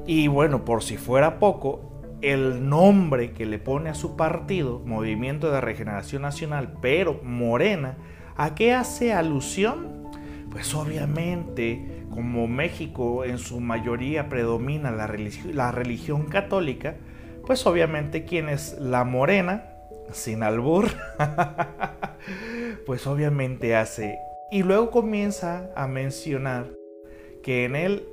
[0.07, 5.51] Y bueno, por si fuera poco, el nombre que le pone a su partido, Movimiento
[5.51, 7.97] de Regeneración Nacional, pero Morena,
[8.35, 10.09] ¿a qué hace alusión?
[10.49, 16.95] Pues obviamente como México en su mayoría predomina la, religión católica,
[17.45, 19.65] pues obviamente quien es la morena,
[20.11, 20.87] sin albur,
[22.85, 24.17] pues obviamente hace.
[24.51, 26.67] Y luego comienza a mencionar
[27.43, 28.07] que en él,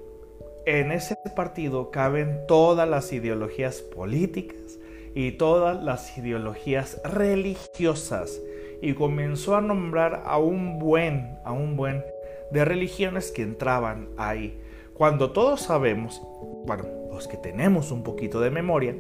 [0.66, 4.78] en ese partido caben todas las ideologías políticas
[5.14, 8.40] y todas las ideologías religiosas.
[8.82, 12.04] Y comenzó a nombrar a un buen, a un buen
[12.50, 14.60] de religiones que entraban ahí.
[14.94, 16.22] Cuando todos sabemos,
[16.64, 18.94] bueno, los que tenemos un poquito de memoria,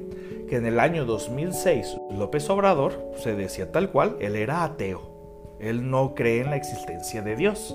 [0.48, 5.56] que en el año 2006 López Obrador se decía tal cual, él era ateo.
[5.60, 7.74] Él no cree en la existencia de Dios.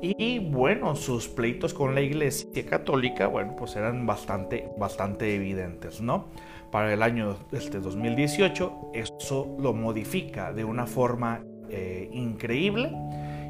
[0.00, 6.26] Y bueno, sus pleitos con la iglesia católica, bueno, pues eran bastante, bastante evidentes, ¿no?
[6.72, 12.90] Para el año este 2018, eso lo modifica de una forma eh, increíble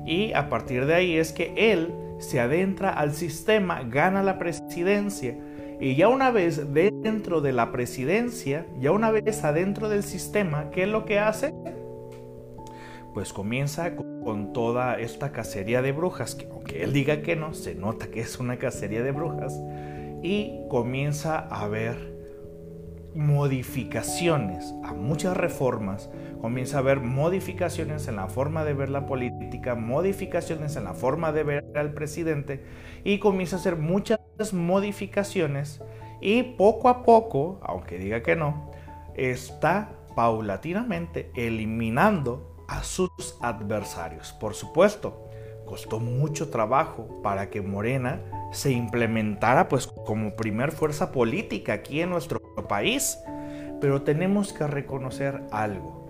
[0.06, 5.36] y a partir de ahí es que él se adentra al sistema, gana la presidencia
[5.82, 10.84] y ya una vez dentro de la presidencia, ya una vez adentro del sistema, ¿qué
[10.84, 11.52] es lo que hace?
[13.12, 17.74] Pues comienza con toda esta cacería de brujas, que aunque él diga que no, se
[17.74, 19.60] nota que es una cacería de brujas,
[20.22, 22.11] y comienza a ver
[23.14, 29.74] modificaciones, a muchas reformas, comienza a haber modificaciones en la forma de ver la política,
[29.74, 32.64] modificaciones en la forma de ver al presidente
[33.04, 34.18] y comienza a hacer muchas
[34.52, 35.82] modificaciones
[36.20, 38.70] y poco a poco, aunque diga que no,
[39.14, 44.32] está paulatinamente eliminando a sus adversarios.
[44.32, 45.28] Por supuesto,
[45.66, 48.20] costó mucho trabajo para que Morena
[48.52, 53.18] se implementara pues como primer fuerza política aquí en nuestro país.
[53.80, 56.02] Pero tenemos que reconocer algo.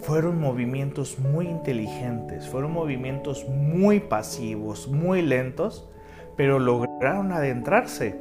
[0.00, 5.88] Fueron movimientos muy inteligentes, fueron movimientos muy pasivos, muy lentos,
[6.36, 8.20] pero lograron adentrarse.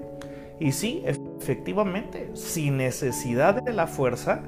[0.59, 4.41] Y sí, efectivamente, sin necesidad de la fuerza,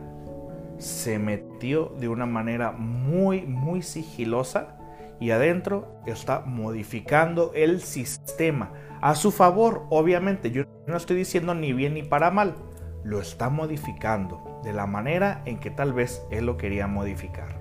[0.80, 4.78] se metió de una manera muy, muy sigilosa
[5.19, 10.51] y adentro está modificando el sistema a su favor, obviamente.
[10.51, 12.55] Yo no estoy diciendo ni bien ni para mal,
[13.03, 17.60] lo está modificando de la manera en que tal vez él lo quería modificar.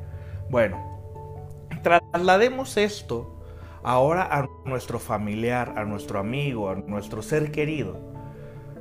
[0.50, 1.00] Bueno,
[1.82, 3.42] traslademos esto
[3.82, 8.08] ahora a nuestro familiar, a nuestro amigo, a nuestro ser querido.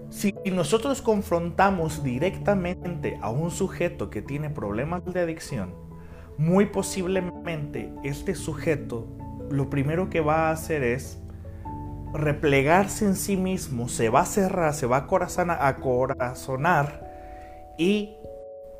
[0.10, 5.87] Si nosotros confrontamos directamente a un sujeto que tiene problemas de adicción,
[6.38, 9.08] muy posiblemente este sujeto
[9.50, 11.18] lo primero que va a hacer es
[12.14, 17.08] replegarse en sí mismo, se va a cerrar, se va a corazonar
[17.78, 18.18] y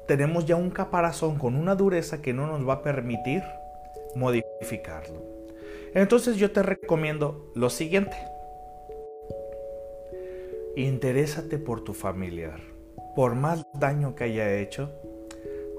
[0.08, 3.44] tenemos ya un caparazón con una dureza que no nos va a permitir
[4.16, 5.22] modificarlo.
[5.94, 8.16] Entonces yo te recomiendo lo siguiente.
[10.76, 12.62] Interésate por tu familiar.
[13.16, 14.92] Por más daño que haya hecho,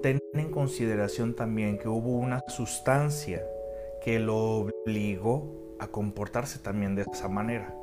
[0.02, 3.42] ten en consideración también que hubo una sustancia
[4.02, 4.37] que lo
[4.84, 7.74] obligó a comportarse también de esa manera.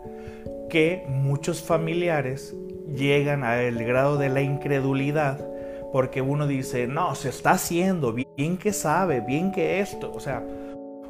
[0.70, 2.56] Que muchos familiares
[2.94, 5.46] llegan al grado de la incredulidad
[5.92, 10.12] porque uno dice, no, se está haciendo, bien que sabe, bien que esto.
[10.14, 10.44] O sea,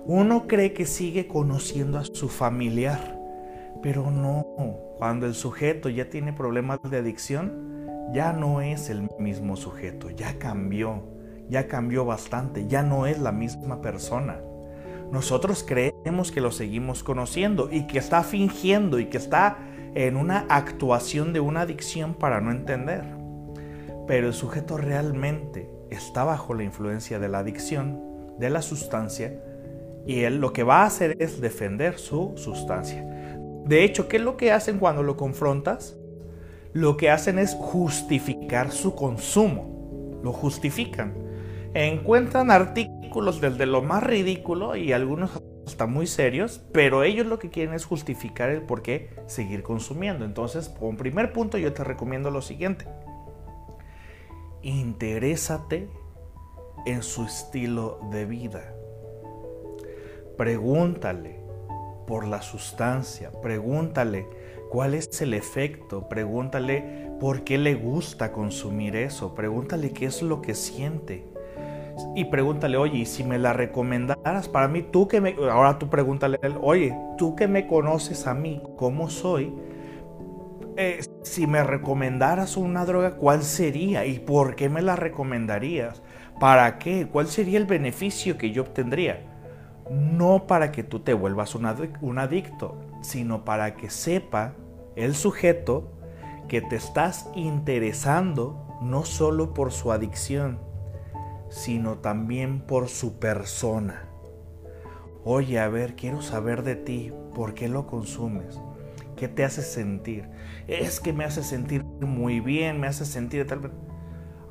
[0.06, 3.20] uno cree que sigue conociendo a su familiar,
[3.82, 4.46] pero no.
[5.00, 7.75] Cuando el sujeto ya tiene problemas de adicción,
[8.14, 11.04] ya no es el mismo sujeto, ya cambió,
[11.50, 14.40] ya cambió bastante, ya no es la misma persona.
[15.12, 19.58] Nosotros creemos que lo seguimos conociendo y que está fingiendo y que está
[19.94, 23.04] en una actuación de una adicción para no entender.
[24.08, 29.40] Pero el sujeto realmente está bajo la influencia de la adicción, de la sustancia,
[30.06, 33.04] y él lo que va a hacer es defender su sustancia.
[33.66, 35.98] De hecho, ¿qué es lo que hacen cuando lo confrontas?
[36.76, 40.20] Lo que hacen es justificar su consumo.
[40.22, 41.16] Lo justifican.
[41.74, 45.32] Encuentran artículos desde lo más ridículo y algunos
[45.66, 50.26] hasta muy serios, pero ellos lo que quieren es justificar el por qué seguir consumiendo.
[50.26, 52.86] Entonces, como primer punto, yo te recomiendo lo siguiente
[54.66, 55.88] interésate
[56.88, 58.74] en su estilo de vida.
[60.38, 61.40] Pregúntale
[62.08, 64.28] por la sustancia, pregúntale
[64.70, 70.42] cuál es el efecto, pregúntale por qué le gusta consumir eso, pregúntale qué es lo
[70.42, 71.26] que siente.
[72.14, 76.40] Y pregúntale, oye, si me la recomendaras para mí, tú que me, ahora tú pregúntale,
[76.62, 79.54] oye, tú que me conoces a mí, cómo soy,
[80.78, 84.06] eh, si me recomendaras una droga, ¿cuál sería?
[84.06, 86.02] ¿Y por qué me la recomendarías?
[86.38, 87.08] ¿Para qué?
[87.08, 89.22] ¿Cuál sería el beneficio que yo obtendría?
[89.90, 91.66] No para que tú te vuelvas un
[92.18, 94.56] adicto, sino para que sepa
[94.96, 95.92] el sujeto
[96.48, 100.60] que te estás interesando no solo por su adicción,
[101.50, 104.10] sino también por su persona.
[105.24, 108.60] Oye, a ver, quiero saber de ti, ¿por qué lo consumes?
[109.16, 110.30] ¿Qué te hace sentir?
[110.68, 113.72] Es que me hace sentir muy bien, me hace sentir tal vez.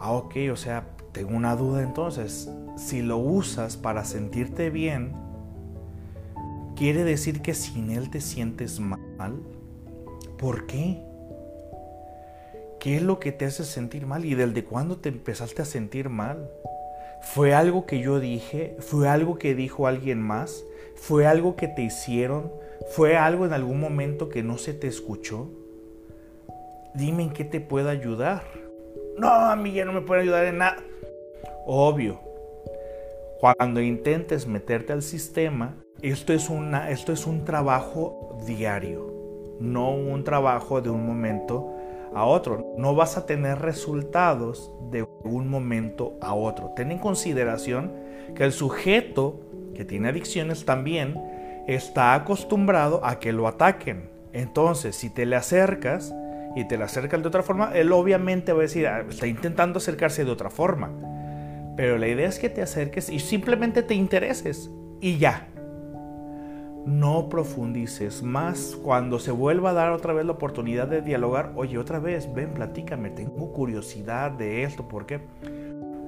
[0.01, 2.51] Ah, ok, o sea, tengo una duda entonces.
[2.77, 5.15] Si lo usas para sentirte bien,
[6.77, 9.41] ¿quiere decir que sin él te sientes mal?
[10.39, 11.03] ¿Por qué?
[12.81, 14.25] ¿Qué es lo que te hace sentir mal?
[14.25, 16.51] ¿Y desde cuándo te empezaste a sentir mal?
[17.23, 18.77] ¿Fue algo que yo dije?
[18.81, 20.65] ¿Fue algo que dijo alguien más?
[20.95, 22.53] ¿Fue algo que te hicieron?
[22.91, 25.49] ¿Fue algo en algún momento que no se te escuchó?
[26.95, 28.43] Dime en qué te puedo ayudar.
[29.17, 30.77] No, a mí ya no me puede ayudar en nada.
[31.67, 32.21] Obvio.
[33.41, 39.13] Cuando intentes meterte al sistema, esto es, una, esto es un trabajo diario,
[39.61, 41.75] no un trabajo de un momento
[42.15, 42.75] a otro.
[42.79, 46.73] No vas a tener resultados de un momento a otro.
[46.77, 47.93] Ten en consideración
[48.35, 49.41] que el sujeto
[49.75, 51.21] que tiene adicciones también
[51.67, 54.11] está acostumbrado a que lo ataquen.
[54.33, 56.15] Entonces, si te le acercas
[56.55, 59.79] y te le acercas de otra forma, él obviamente va a decir, ah, está intentando
[59.79, 60.91] acercarse de otra forma.
[61.77, 65.49] Pero la idea es que te acerques y simplemente te intereses y ya.
[66.87, 71.53] No profundices más cuando se vuelva a dar otra vez la oportunidad de dialogar.
[71.57, 74.87] Oye, otra vez, ven, platícame, tengo curiosidad de esto.
[74.87, 75.21] ¿Por qué?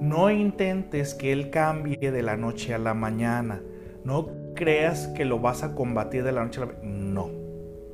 [0.01, 3.63] No intentes que él cambie de la noche a la mañana.
[4.05, 6.87] No creas que lo vas a combatir de la noche a la mañana.
[6.87, 7.31] No,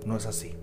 [0.04, 0.56] no es así.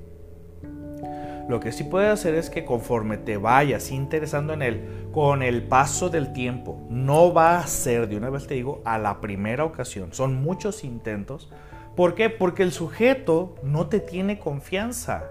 [1.50, 5.64] Lo que sí puedes hacer es que conforme te vayas interesando en él, con el
[5.64, 9.66] paso del tiempo, no va a ser, de una vez te digo, a la primera
[9.66, 10.14] ocasión.
[10.14, 11.50] Son muchos intentos.
[11.96, 12.30] ¿Por qué?
[12.30, 15.26] Porque el sujeto no te tiene confianza.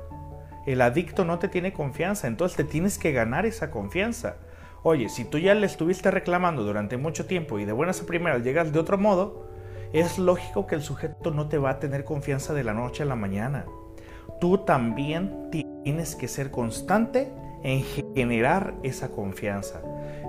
[0.67, 2.27] El adicto no te tiene confianza.
[2.27, 4.37] Entonces te tienes que ganar esa confianza.
[4.83, 8.43] Oye, si tú ya le estuviste reclamando durante mucho tiempo y de buenas a primeras
[8.43, 9.49] llegas de otro modo,
[9.93, 13.07] es lógico que el sujeto no te va a tener confianza de la noche a
[13.07, 13.65] la mañana.
[14.41, 19.81] Tú también tienes que ser constante en generar esa confianza.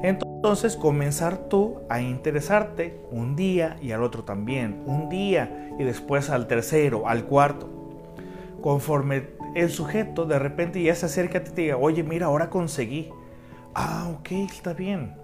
[0.01, 0.29] Entonces
[0.80, 6.48] comenzar tú a interesarte un día y al otro también, un día y después al
[6.48, 7.70] tercero, al cuarto.
[8.62, 12.28] Conforme el sujeto de repente ya se acerca a ti y te diga, oye, mira,
[12.28, 13.10] ahora conseguí.
[13.74, 15.16] Ah, ok, está bien.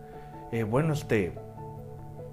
[0.51, 1.33] Eh, bueno, este,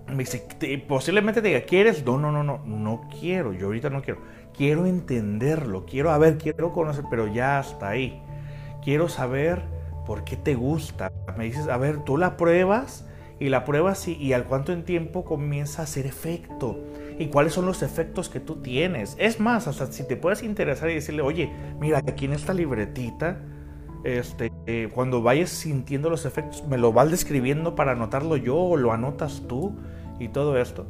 [0.09, 0.47] me dice,
[0.87, 2.05] posiblemente te diga, ¿quieres?
[2.05, 4.21] No, no, no, no, no quiero, yo ahorita no quiero.
[4.57, 8.23] Quiero entenderlo, quiero, a ver, quiero conocer, pero ya hasta ahí.
[8.83, 9.63] Quiero saber
[10.07, 11.13] por qué te gusta.
[11.37, 13.07] Me dices, a ver, tú la pruebas
[13.39, 16.79] y la pruebas y, y al cuánto en tiempo comienza a hacer efecto.
[17.19, 19.17] Y cuáles son los efectos que tú tienes.
[19.19, 23.39] Es más, hasta si te puedes interesar y decirle, oye, mira, aquí en esta libretita,
[24.05, 28.77] este, eh, cuando vayas sintiendo los efectos, me lo vas describiendo para anotarlo yo o
[28.77, 29.77] lo anotas tú
[30.19, 30.87] y todo esto.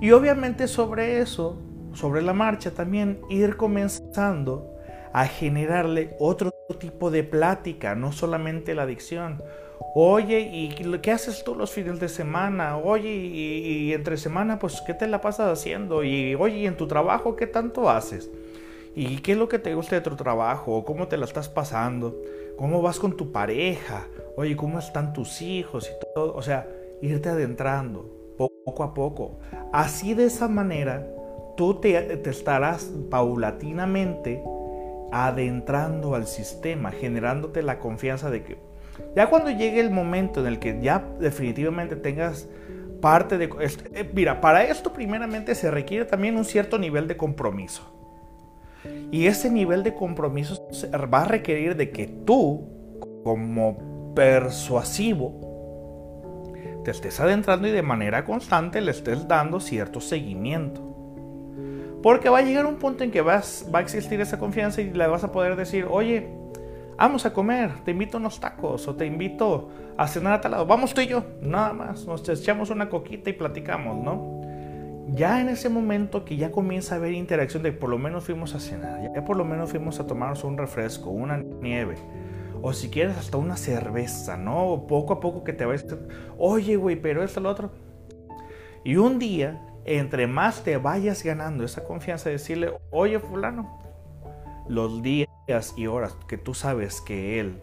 [0.00, 1.58] Y obviamente sobre eso,
[1.92, 4.75] sobre la marcha también, ir comenzando
[5.16, 9.42] a generarle otro tipo de plática, no solamente la adicción.
[9.94, 10.68] Oye, ¿y
[11.00, 12.76] qué haces tú los fines de semana?
[12.76, 16.04] Oye, y, entre semana, pues, ¿qué te la pasas haciendo?
[16.04, 18.30] Y oye, ¿y en tu trabajo qué tanto haces?
[18.94, 20.84] ¿Y qué es lo que te gusta de tu trabajo?
[20.84, 22.14] ¿Cómo te la estás pasando?
[22.58, 24.08] ¿Cómo vas con tu pareja?
[24.36, 25.90] Oye, ¿cómo están tus hijos?
[25.90, 26.34] Y todo.
[26.34, 26.68] O sea,
[27.00, 29.38] irte adentrando poco a poco.
[29.72, 31.06] Así de esa manera,
[31.56, 34.42] tú te, te estarás paulatinamente
[35.12, 38.58] adentrando al sistema, generándote la confianza de que
[39.14, 42.48] ya cuando llegue el momento en el que ya definitivamente tengas
[43.00, 43.50] parte de...
[43.94, 47.92] Eh, mira, para esto primeramente se requiere también un cierto nivel de compromiso.
[49.10, 50.68] Y ese nivel de compromiso
[51.12, 52.68] va a requerir de que tú,
[53.24, 55.46] como persuasivo,
[56.84, 60.95] te estés adentrando y de manera constante le estés dando cierto seguimiento.
[62.06, 64.92] Porque va a llegar un punto en que vas, va a existir esa confianza y
[64.92, 66.28] le vas a poder decir, oye,
[66.96, 70.52] vamos a comer, te invito a unos tacos o te invito a cenar a tal
[70.52, 70.66] lado.
[70.66, 74.40] Vamos tú y yo, nada más, nos echamos una coquita y platicamos, ¿no?
[75.16, 78.54] Ya en ese momento que ya comienza a haber interacción de por lo menos fuimos
[78.54, 81.96] a cenar, ya por lo menos fuimos a tomarnos un refresco, una nieve,
[82.62, 84.84] o si quieres hasta una cerveza, ¿no?
[84.86, 85.84] Poco a poco que te vayas,
[86.38, 87.72] oye, güey, pero esto, lo otro.
[88.84, 93.80] Y un día entre más te vayas ganando esa confianza, decirle, oye fulano,
[94.68, 95.28] los días
[95.76, 97.62] y horas que tú sabes que él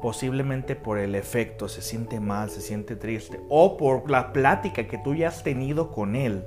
[0.00, 4.98] posiblemente por el efecto se siente mal, se siente triste, o por la plática que
[4.98, 6.42] tú ya has tenido con él,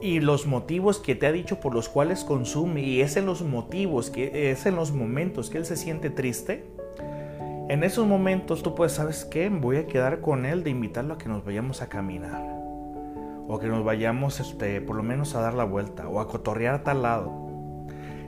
[0.00, 3.42] y los motivos que te ha dicho por los cuales consume, y es en los
[3.42, 6.66] motivos, que es en los momentos que él se siente triste,
[7.68, 9.48] en esos momentos tú puedes, ¿sabes qué?
[9.48, 12.59] Voy a quedar con él de invitarlo a que nos vayamos a caminar
[13.52, 16.76] o que nos vayamos este, por lo menos a dar la vuelta o a cotorrear
[16.76, 17.50] a tal lado.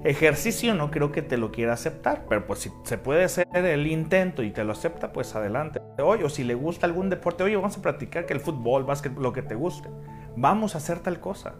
[0.02, 3.86] Ejercicio no creo que te lo quiera aceptar, pero pues si se puede hacer el
[3.86, 5.80] intento y te lo acepta, pues adelante.
[6.02, 9.16] Oye, o si le gusta algún deporte, oye, vamos a practicar que el fútbol, básquet,
[9.16, 9.88] lo que te guste.
[10.34, 11.54] Vamos a hacer tal cosa.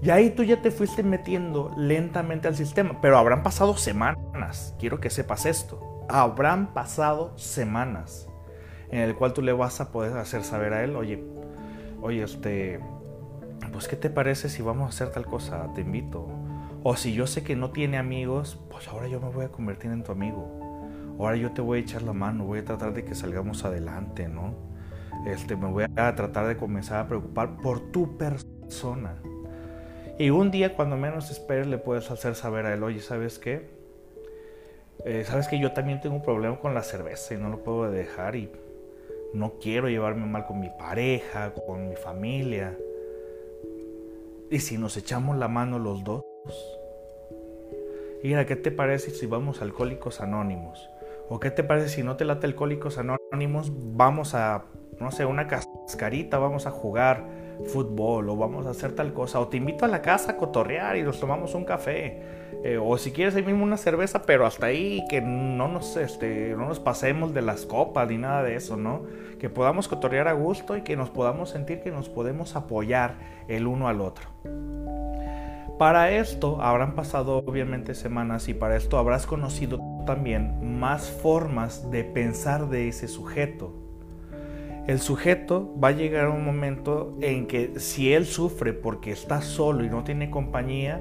[0.00, 4.74] Y ahí tú ya te fuiste metiendo lentamente al sistema, pero habrán pasado semanas.
[4.78, 6.06] Quiero que sepas esto.
[6.08, 8.26] Habrán pasado semanas
[8.92, 11.24] en el cual tú le vas a poder hacer saber a él, oye,
[12.02, 12.80] oye, este,
[13.72, 15.72] pues ¿qué te parece si vamos a hacer tal cosa?
[15.74, 16.28] Te invito.
[16.82, 19.90] O si yo sé que no tiene amigos, pues ahora yo me voy a convertir
[19.92, 20.60] en tu amigo.
[21.18, 24.28] Ahora yo te voy a echar la mano, voy a tratar de que salgamos adelante,
[24.28, 24.54] ¿no?
[25.26, 29.14] Este, me voy a tratar de comenzar a preocupar por tu persona.
[30.18, 33.70] Y un día, cuando menos esperes, le puedes hacer saber a él, oye, ¿sabes qué?
[35.04, 37.90] Eh, Sabes que yo también tengo un problema con la cerveza y no lo puedo
[37.90, 38.50] dejar y
[39.32, 42.76] no quiero llevarme mal con mi pareja, con mi familia.
[44.50, 46.24] ¿Y si nos echamos la mano los dos?
[48.22, 50.88] Mira, ¿qué te parece si vamos a Alcohólicos Anónimos?
[51.28, 53.72] ¿O qué te parece si no te late Alcohólicos Anónimos?
[53.96, 54.64] Vamos a,
[55.00, 57.24] no sé, una cascarita, vamos a jugar
[57.66, 59.40] fútbol o vamos a hacer tal cosa.
[59.40, 62.96] O te invito a la casa a cotorrear y nos tomamos un café eh, o
[62.96, 66.78] si quieres ahí mismo una cerveza, pero hasta ahí que no nos, este, no nos
[66.78, 69.02] pasemos de las copas ni nada de eso, ¿no?
[69.40, 73.16] Que podamos cotorrear a gusto y que nos podamos sentir que nos podemos apoyar
[73.48, 74.28] el uno al otro.
[75.76, 82.04] Para esto habrán pasado obviamente semanas y para esto habrás conocido también más formas de
[82.04, 83.81] pensar de ese sujeto.
[84.86, 89.40] El sujeto va a llegar a un momento en que si él sufre porque está
[89.40, 91.00] solo y no tiene compañía,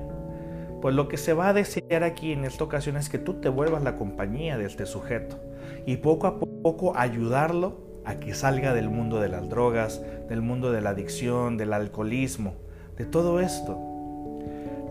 [0.82, 3.50] pues lo que se va a desear aquí en esta ocasión es que tú te
[3.50, 5.40] vuelvas la compañía de este sujeto
[5.88, 10.72] y poco a poco ayudarlo a que salga del mundo de las drogas, del mundo
[10.72, 12.54] de la adicción, del alcoholismo,
[12.98, 13.80] de todo esto.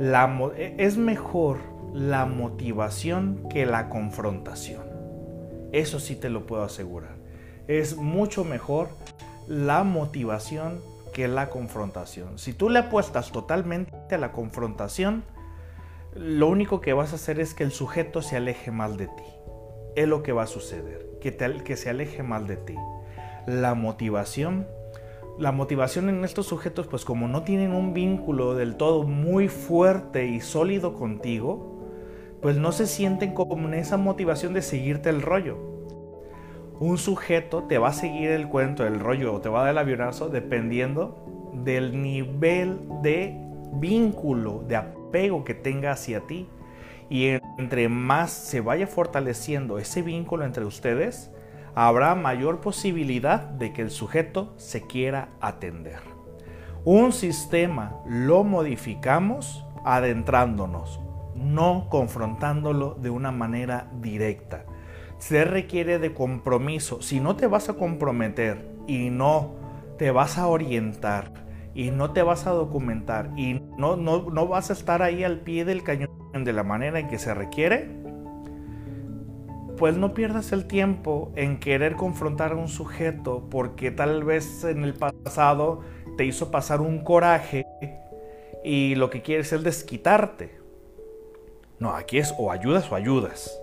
[0.01, 1.59] E, es mejor
[1.95, 4.83] la motivación que la confrontación.
[5.71, 7.20] Eso sí te lo puedo asegurar.
[7.71, 8.89] Es mucho mejor
[9.47, 10.81] la motivación
[11.13, 12.37] que la confrontación.
[12.37, 15.23] Si tú le apuestas totalmente a la confrontación,
[16.17, 19.23] lo único que vas a hacer es que el sujeto se aleje más de ti.
[19.95, 22.75] Es lo que va a suceder, que, que se aleje más de ti.
[23.47, 24.67] La motivación,
[25.39, 30.27] la motivación en estos sujetos, pues como no tienen un vínculo del todo muy fuerte
[30.27, 31.87] y sólido contigo,
[32.43, 35.80] pues no se sienten como en esa motivación de seguirte el rollo.
[36.81, 39.73] Un sujeto te va a seguir el cuento, el rollo, o te va a dar
[39.73, 43.37] el avionazo dependiendo del nivel de
[43.75, 46.49] vínculo, de apego que tenga hacia ti.
[47.11, 47.27] Y
[47.59, 51.31] entre más se vaya fortaleciendo ese vínculo entre ustedes,
[51.75, 56.01] habrá mayor posibilidad de que el sujeto se quiera atender.
[56.87, 60.99] Un sistema lo modificamos adentrándonos,
[61.35, 64.65] no confrontándolo de una manera directa.
[65.21, 67.03] Se requiere de compromiso.
[67.03, 69.55] Si no te vas a comprometer y no
[69.99, 71.33] te vas a orientar
[71.75, 75.41] y no te vas a documentar y no, no, no vas a estar ahí al
[75.41, 77.91] pie del cañón de la manera en que se requiere,
[79.77, 84.85] pues no pierdas el tiempo en querer confrontar a un sujeto porque tal vez en
[84.85, 85.83] el pasado
[86.17, 87.67] te hizo pasar un coraje
[88.65, 90.59] y lo que quieres es desquitarte.
[91.79, 93.59] No, aquí es o ayudas o ayudas.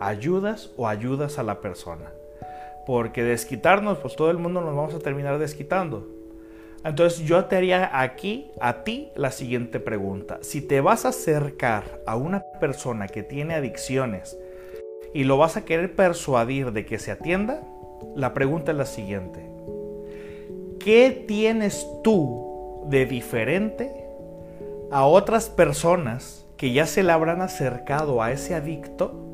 [0.00, 2.12] Ayudas o ayudas a la persona.
[2.86, 6.06] Porque desquitarnos, pues todo el mundo nos vamos a terminar desquitando.
[6.84, 10.38] Entonces yo te haría aquí a ti la siguiente pregunta.
[10.42, 14.38] Si te vas a acercar a una persona que tiene adicciones
[15.12, 17.62] y lo vas a querer persuadir de que se atienda,
[18.14, 19.44] la pregunta es la siguiente.
[20.78, 23.92] ¿Qué tienes tú de diferente
[24.92, 29.25] a otras personas que ya se le habrán acercado a ese adicto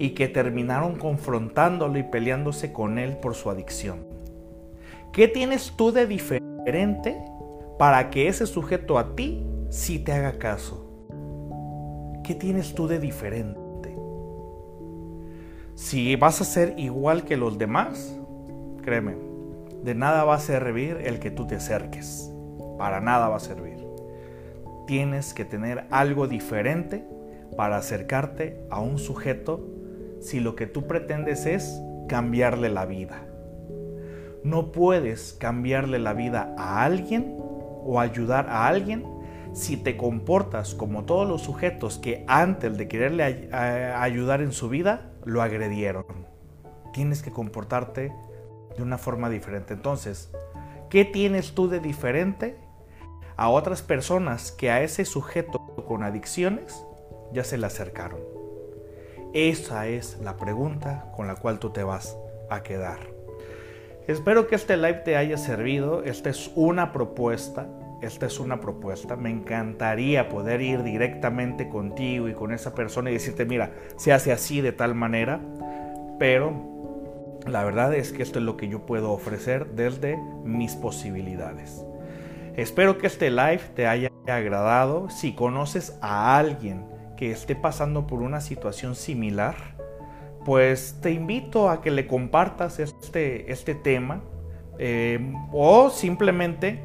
[0.00, 3.98] y que terminaron confrontándolo y peleándose con él por su adicción?
[5.12, 7.22] ¿Qué tienes tú de diferente
[7.78, 10.86] para que ese sujeto a ti sí te haga caso?
[12.24, 13.94] ¿Qué tienes tú de diferente?
[15.74, 18.18] Si vas a ser igual que los demás,
[18.82, 19.16] créeme,
[19.82, 22.32] de nada va a servir el que tú te acerques.
[22.78, 23.86] Para nada va a servir.
[24.86, 27.06] Tienes que tener algo diferente
[27.54, 29.79] para acercarte a un sujeto
[30.20, 33.26] si lo que tú pretendes es cambiarle la vida.
[34.44, 39.04] No puedes cambiarle la vida a alguien o ayudar a alguien
[39.52, 45.10] si te comportas como todos los sujetos que antes de quererle ayudar en su vida,
[45.24, 46.04] lo agredieron.
[46.92, 48.12] Tienes que comportarte
[48.76, 49.74] de una forma diferente.
[49.74, 50.30] Entonces,
[50.88, 52.56] ¿qué tienes tú de diferente
[53.36, 56.84] a otras personas que a ese sujeto con adicciones
[57.32, 58.39] ya se le acercaron?
[59.32, 62.16] Esa es la pregunta con la cual tú te vas
[62.48, 62.98] a quedar.
[64.08, 66.02] Espero que este live te haya servido.
[66.02, 67.68] Esta es una propuesta.
[68.02, 69.14] Esta es una propuesta.
[69.14, 74.32] Me encantaría poder ir directamente contigo y con esa persona y decirte, mira, se hace
[74.32, 75.38] así de tal manera.
[76.18, 76.52] Pero
[77.46, 81.84] la verdad es que esto es lo que yo puedo ofrecer desde mis posibilidades.
[82.56, 85.08] Espero que este live te haya agradado.
[85.08, 86.84] Si conoces a alguien
[87.20, 89.54] que esté pasando por una situación similar,
[90.46, 94.22] pues te invito a que le compartas este, este tema
[94.78, 96.82] eh, o simplemente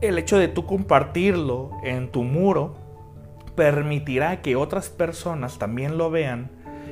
[0.00, 2.74] el hecho de tú compartirlo en tu muro
[3.54, 6.50] permitirá que otras personas también lo vean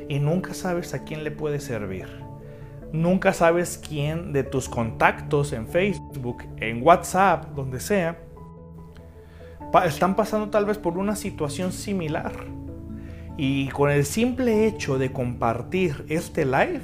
[0.09, 2.07] y nunca sabes a quién le puede servir.
[2.93, 8.24] Nunca sabes quién de tus contactos en Facebook, en WhatsApp, donde sea,
[9.83, 12.33] están pasando tal vez por una situación similar
[13.37, 16.83] y con el simple hecho de compartir este live,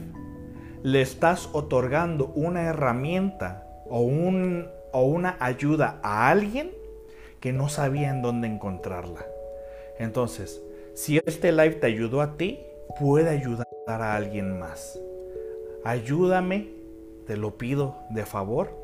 [0.82, 6.72] le estás otorgando una herramienta o, un, o una ayuda a alguien
[7.38, 9.24] que no sabía en dónde encontrarla.
[9.98, 10.60] Entonces,
[10.94, 12.58] si este live te ayudó a ti,
[12.98, 14.98] puede ayudar a alguien más.
[15.84, 16.68] Ayúdame,
[17.26, 18.76] te lo pido de favor,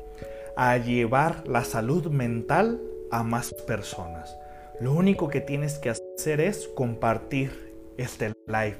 [0.55, 2.81] a llevar la salud mental
[3.11, 4.37] a más personas.
[4.79, 8.77] Lo único que tienes que hacer es compartir este live.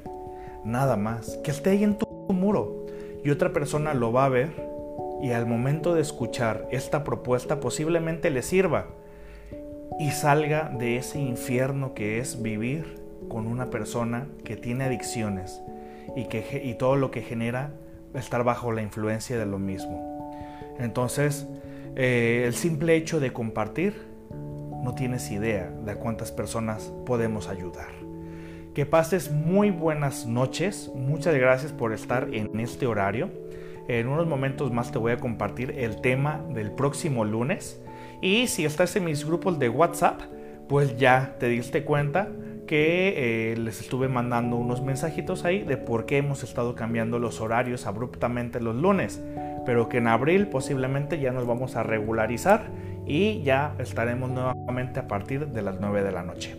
[0.64, 1.38] Nada más.
[1.44, 2.86] Que esté ahí en tu muro.
[3.24, 4.68] Y otra persona lo va a ver
[5.22, 8.88] y al momento de escuchar esta propuesta posiblemente le sirva
[10.00, 15.60] y salga de ese infierno que es vivir con una persona que tiene adicciones
[16.16, 17.74] y, que, y todo lo que genera
[18.14, 20.32] estar bajo la influencia de lo mismo.
[20.80, 21.48] Entonces,
[21.96, 24.06] eh, el simple hecho de compartir
[24.84, 27.90] no tienes idea de cuántas personas podemos ayudar.
[28.74, 30.92] Que pases muy buenas noches.
[30.94, 33.30] Muchas gracias por estar en este horario.
[33.88, 37.82] En unos momentos más te voy a compartir el tema del próximo lunes.
[38.22, 40.22] Y si estás en mis grupos de WhatsApp,
[40.68, 42.28] pues ya te diste cuenta
[42.68, 47.42] que eh, les estuve mandando unos mensajitos ahí de por qué hemos estado cambiando los
[47.42, 49.24] horarios abruptamente los lunes,
[49.68, 52.72] pero que en abril posiblemente ya nos vamos a regularizar
[53.05, 56.55] y ya estaremos nuevamente a partir de las 9 de la noche.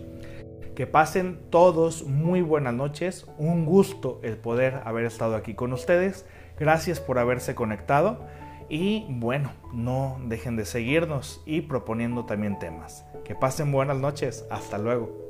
[0.75, 6.27] Que pasen todos muy buenas noches, un gusto el poder haber estado aquí con ustedes,
[6.59, 8.27] gracias por haberse conectado
[8.69, 13.05] y bueno, no dejen de seguirnos y proponiendo también temas.
[13.25, 15.28] Que pasen buenas noches, hasta luego.